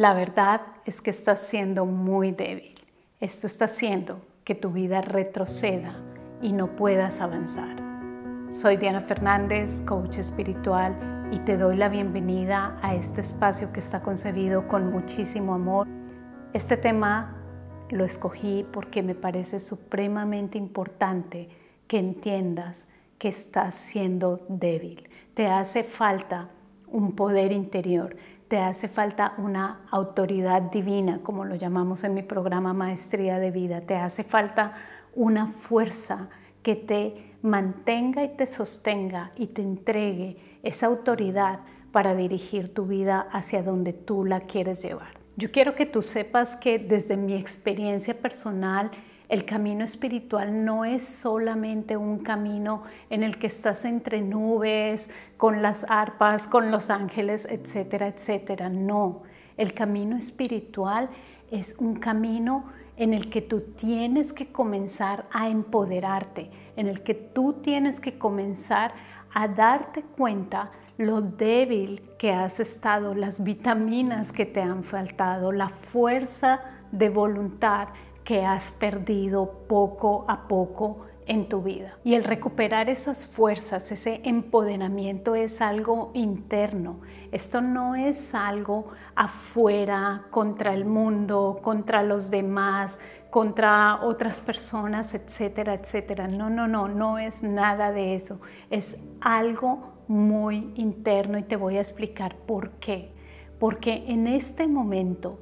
[0.00, 2.74] La verdad es que estás siendo muy débil.
[3.20, 5.94] Esto está haciendo que tu vida retroceda
[6.40, 7.76] y no puedas avanzar.
[8.50, 14.00] Soy Diana Fernández, coach espiritual, y te doy la bienvenida a este espacio que está
[14.00, 15.86] concebido con muchísimo amor.
[16.54, 17.36] Este tema
[17.90, 21.50] lo escogí porque me parece supremamente importante
[21.86, 22.88] que entiendas
[23.18, 25.10] que estás siendo débil.
[25.34, 26.48] Te hace falta
[26.88, 28.16] un poder interior,
[28.50, 33.82] te hace falta una autoridad divina, como lo llamamos en mi programa Maestría de Vida,
[33.82, 34.74] te hace falta
[35.14, 36.30] una fuerza
[36.64, 41.60] que te mantenga y te sostenga y te entregue esa autoridad
[41.92, 45.20] para dirigir tu vida hacia donde tú la quieres llevar.
[45.36, 48.90] Yo quiero que tú sepas que desde mi experiencia personal,
[49.30, 55.62] el camino espiritual no es solamente un camino en el que estás entre nubes, con
[55.62, 58.68] las arpas, con los ángeles, etcétera, etcétera.
[58.68, 59.22] No,
[59.56, 61.10] el camino espiritual
[61.48, 62.64] es un camino
[62.96, 68.18] en el que tú tienes que comenzar a empoderarte, en el que tú tienes que
[68.18, 68.92] comenzar
[69.32, 75.68] a darte cuenta lo débil que has estado, las vitaminas que te han faltado, la
[75.68, 77.88] fuerza de voluntad
[78.24, 81.96] que has perdido poco a poco en tu vida.
[82.02, 87.00] Y el recuperar esas fuerzas, ese empoderamiento es algo interno.
[87.30, 92.98] Esto no es algo afuera, contra el mundo, contra los demás,
[93.30, 96.26] contra otras personas, etcétera, etcétera.
[96.26, 98.40] No, no, no, no es nada de eso.
[98.68, 103.12] Es algo muy interno y te voy a explicar por qué.
[103.60, 105.38] Porque en este momento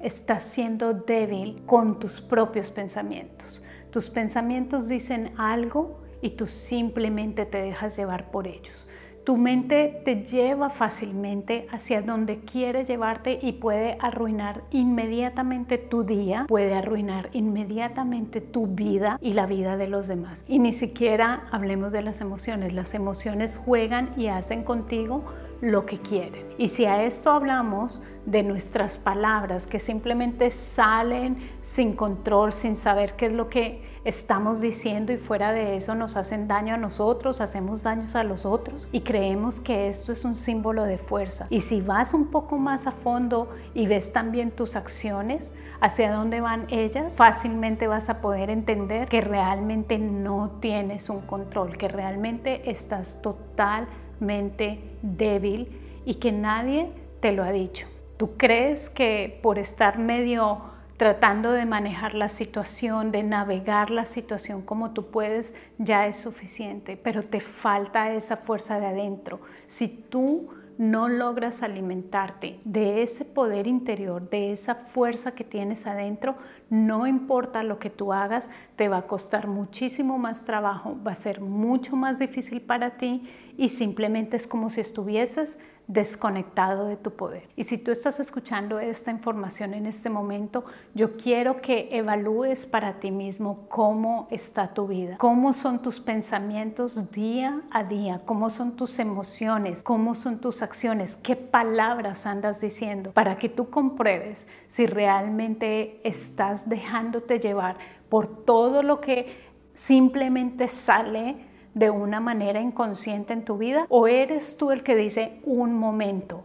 [0.00, 3.64] estás siendo débil con tus propios pensamientos.
[3.90, 8.86] Tus pensamientos dicen algo y tú simplemente te dejas llevar por ellos.
[9.26, 16.44] Tu mente te lleva fácilmente hacia donde quiere llevarte y puede arruinar inmediatamente tu día,
[16.46, 20.44] puede arruinar inmediatamente tu vida y la vida de los demás.
[20.46, 22.72] Y ni siquiera hablemos de las emociones.
[22.72, 25.24] Las emociones juegan y hacen contigo
[25.60, 26.46] lo que quieren.
[26.58, 33.14] Y si a esto hablamos de nuestras palabras que simplemente salen sin control, sin saber
[33.14, 37.40] qué es lo que estamos diciendo y fuera de eso nos hacen daño a nosotros,
[37.40, 41.48] hacemos daños a los otros y creemos que esto es un símbolo de fuerza.
[41.50, 46.40] Y si vas un poco más a fondo y ves también tus acciones, hacia dónde
[46.40, 52.70] van ellas, fácilmente vas a poder entender que realmente no tienes un control, que realmente
[52.70, 55.68] estás totalmente mente débil
[56.04, 56.90] y que nadie
[57.20, 57.86] te lo ha dicho.
[58.16, 60.62] Tú crees que por estar medio
[60.96, 66.96] tratando de manejar la situación, de navegar la situación como tú puedes, ya es suficiente,
[66.96, 69.40] pero te falta esa fuerza de adentro.
[69.66, 70.48] Si tú
[70.78, 76.36] no logras alimentarte de ese poder interior, de esa fuerza que tienes adentro,
[76.68, 81.16] no importa lo que tú hagas, te va a costar muchísimo más trabajo, va a
[81.16, 87.12] ser mucho más difícil para ti y simplemente es como si estuvieses desconectado de tu
[87.12, 87.48] poder.
[87.54, 90.64] Y si tú estás escuchando esta información en este momento,
[90.94, 97.12] yo quiero que evalúes para ti mismo cómo está tu vida, cómo son tus pensamientos
[97.12, 103.12] día a día, cómo son tus emociones, cómo son tus acciones, qué palabras andas diciendo,
[103.12, 107.76] para que tú compruebes si realmente estás dejándote llevar
[108.08, 111.36] por todo lo que simplemente sale
[111.76, 113.84] de una manera inconsciente en tu vida?
[113.90, 116.42] ¿O eres tú el que dice, un momento,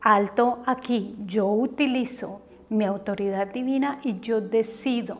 [0.00, 2.40] alto aquí, yo utilizo
[2.70, 5.18] mi autoridad divina y yo decido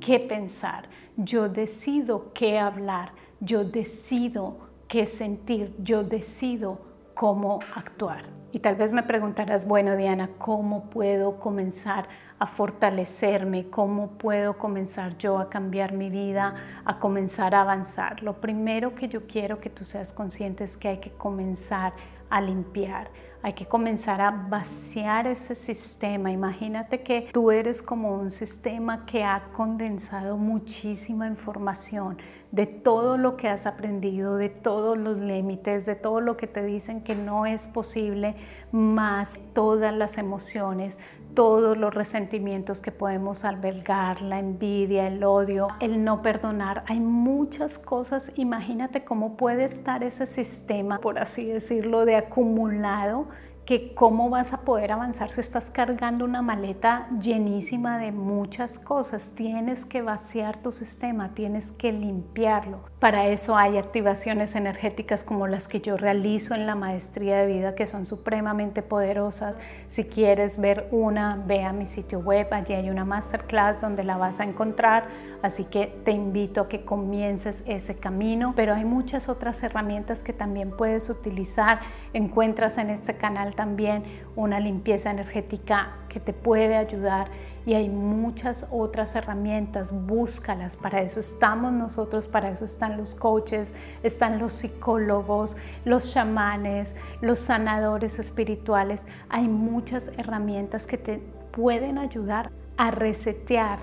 [0.00, 0.88] qué pensar,
[1.18, 4.56] yo decido qué hablar, yo decido
[4.88, 6.78] qué sentir, yo decido
[7.12, 8.24] cómo actuar?
[8.54, 12.06] Y tal vez me preguntarás, bueno Diana, ¿cómo puedo comenzar
[12.38, 13.68] a fortalecerme?
[13.68, 16.54] ¿Cómo puedo comenzar yo a cambiar mi vida,
[16.84, 18.22] a comenzar a avanzar?
[18.22, 21.94] Lo primero que yo quiero que tú seas consciente es que hay que comenzar
[22.30, 23.10] a limpiar,
[23.44, 26.32] hay que comenzar a vaciar ese sistema.
[26.32, 32.16] Imagínate que tú eres como un sistema que ha condensado muchísima información
[32.52, 36.64] de todo lo que has aprendido, de todos los límites, de todo lo que te
[36.64, 38.34] dicen que no es posible,
[38.72, 40.98] más todas las emociones,
[41.34, 46.84] todos los resentimientos que podemos albergar, la envidia, el odio, el no perdonar.
[46.86, 48.32] Hay muchas cosas.
[48.36, 53.28] Imagínate cómo puede estar ese sistema, por así decirlo, de acumulado
[53.66, 59.32] que cómo vas a poder avanzar si estás cargando una maleta llenísima de muchas cosas.
[59.34, 62.80] Tienes que vaciar tu sistema, tienes que limpiarlo.
[62.98, 67.74] Para eso hay activaciones energéticas como las que yo realizo en la maestría de vida
[67.74, 69.58] que son supremamente poderosas.
[69.88, 74.16] Si quieres ver una, ve a mi sitio web, allí hay una masterclass donde la
[74.16, 75.08] vas a encontrar,
[75.42, 80.32] así que te invito a que comiences ese camino, pero hay muchas otras herramientas que
[80.32, 81.80] también puedes utilizar.
[82.12, 84.04] Encuentras en este canal también
[84.36, 87.28] una limpieza energética que te puede ayudar
[87.66, 93.74] y hay muchas otras herramientas, búscalas, para eso estamos nosotros, para eso están los coaches,
[94.02, 101.22] están los psicólogos, los chamanes, los sanadores espirituales, hay muchas herramientas que te
[101.52, 103.78] pueden ayudar a resetear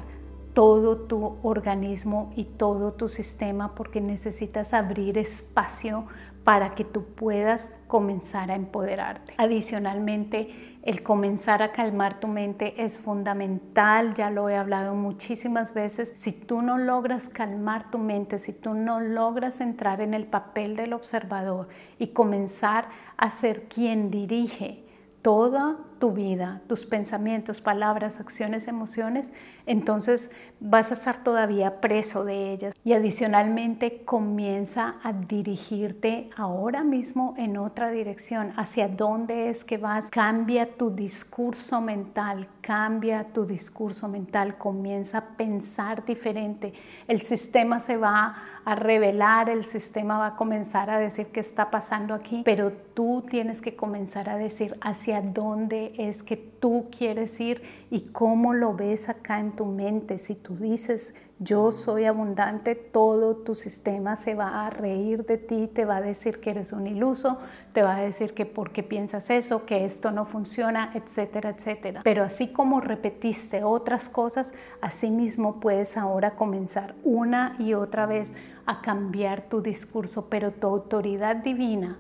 [0.54, 6.06] todo tu organismo y todo tu sistema porque necesitas abrir espacio
[6.44, 9.34] para que tú puedas comenzar a empoderarte.
[9.38, 16.12] Adicionalmente, el comenzar a calmar tu mente es fundamental, ya lo he hablado muchísimas veces.
[16.16, 20.76] Si tú no logras calmar tu mente, si tú no logras entrar en el papel
[20.76, 21.68] del observador
[22.00, 24.84] y comenzar a ser quien dirige
[25.22, 29.34] toda tu vida, tus pensamientos, palabras, acciones, emociones,
[29.68, 32.74] entonces vas a estar todavía preso de ellas.
[32.84, 40.10] Y adicionalmente comienza a dirigirte ahora mismo en otra dirección, hacia dónde es que vas.
[40.10, 46.74] Cambia tu discurso mental, cambia tu discurso mental, comienza a pensar diferente.
[47.08, 51.70] El sistema se va a revelar, el sistema va a comenzar a decir qué está
[51.70, 57.40] pasando aquí, pero tú tienes que comenzar a decir hacia dónde es que tú quieres
[57.40, 60.18] ir y cómo lo ves acá en tu mente.
[60.18, 65.68] Si tú dices, yo soy abundante, todo tu sistema se va a reír de ti,
[65.68, 67.40] te va a decir que eres un iluso,
[67.74, 72.02] te va a decir que por qué piensas eso, que esto no funciona, etcétera, etcétera.
[72.04, 78.34] Pero así como repetiste otras cosas, así mismo puedes ahora comenzar una y otra vez
[78.68, 81.98] a cambiar tu discurso, pero tu autoridad divina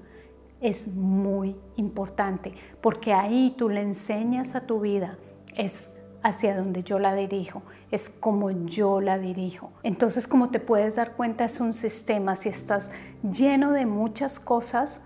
[0.61, 5.17] es muy importante porque ahí tú le enseñas a tu vida,
[5.55, 5.93] es
[6.23, 9.71] hacia donde yo la dirijo, es como yo la dirijo.
[9.83, 12.91] Entonces, como te puedes dar cuenta, es un sistema, si estás
[13.23, 15.01] lleno de muchas cosas,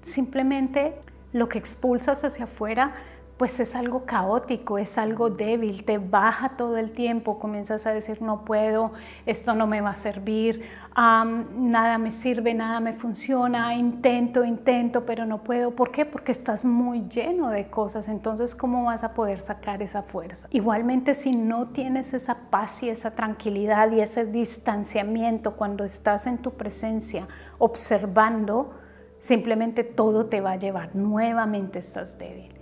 [0.00, 0.94] simplemente
[1.32, 2.92] lo que expulsas hacia afuera
[3.36, 8.22] pues es algo caótico, es algo débil, te baja todo el tiempo, comienzas a decir
[8.22, 8.92] no puedo,
[9.26, 10.62] esto no me va a servir,
[10.96, 15.72] nada me sirve, nada me funciona, intento, intento, pero no puedo.
[15.72, 16.06] ¿Por qué?
[16.06, 20.46] Porque estás muy lleno de cosas, entonces ¿cómo vas a poder sacar esa fuerza?
[20.52, 26.38] Igualmente si no tienes esa paz y esa tranquilidad y ese distanciamiento cuando estás en
[26.38, 27.26] tu presencia
[27.58, 28.74] observando,
[29.18, 32.53] simplemente todo te va a llevar, nuevamente estás débil.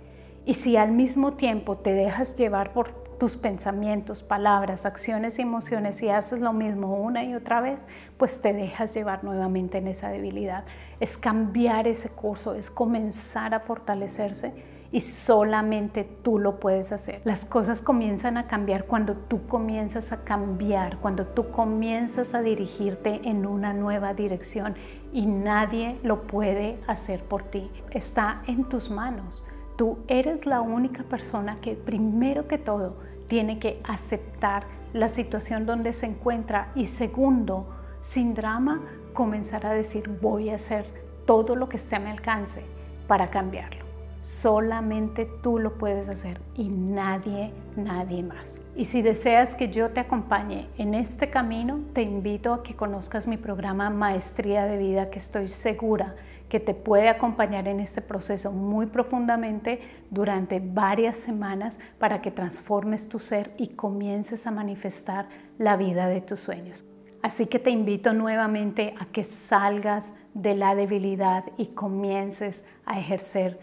[0.45, 6.01] Y si al mismo tiempo te dejas llevar por tus pensamientos, palabras, acciones y emociones
[6.03, 7.87] y haces lo mismo una y otra vez,
[8.17, 10.65] pues te dejas llevar nuevamente en esa debilidad.
[10.99, 14.53] Es cambiar ese curso, es comenzar a fortalecerse
[14.91, 17.21] y solamente tú lo puedes hacer.
[17.23, 23.21] Las cosas comienzan a cambiar cuando tú comienzas a cambiar, cuando tú comienzas a dirigirte
[23.23, 24.75] en una nueva dirección
[25.13, 27.71] y nadie lo puede hacer por ti.
[27.91, 29.43] Está en tus manos.
[29.75, 32.95] Tú eres la única persona que primero que todo
[33.27, 37.67] tiene que aceptar la situación donde se encuentra y segundo,
[37.99, 38.81] sin drama,
[39.13, 40.85] comenzar a decir voy a hacer
[41.25, 42.63] todo lo que esté a mi alcance
[43.07, 43.83] para cambiarlo.
[44.21, 48.61] Solamente tú lo puedes hacer y nadie, nadie más.
[48.75, 53.27] Y si deseas que yo te acompañe en este camino, te invito a que conozcas
[53.27, 56.15] mi programa Maestría de Vida que estoy segura
[56.53, 59.79] que te puede acompañar en este proceso muy profundamente
[60.11, 66.21] durante varias semanas para que transformes tu ser y comiences a manifestar la vida de
[66.21, 66.85] tus sueños.
[67.23, 73.59] Así que te invito nuevamente a que salgas de la debilidad y comiences a ejercer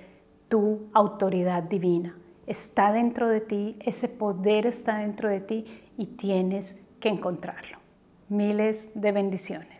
[0.49, 2.19] tu autoridad divina.
[2.49, 5.65] Está dentro de ti, ese poder está dentro de ti
[5.97, 7.79] y tienes que encontrarlo.
[8.29, 9.80] Miles de bendiciones.